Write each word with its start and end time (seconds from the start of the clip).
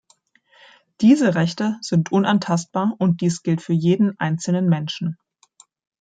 Diese 1.01 1.35
Rechte 1.35 1.77
sind 1.81 2.11
unantastbar 2.11 2.95
und 2.97 3.21
dies 3.21 3.43
gilt 3.43 3.61
für 3.61 3.73
jeden 3.73 4.19
einzelnen 4.19 4.67
Menschen. 4.67 5.19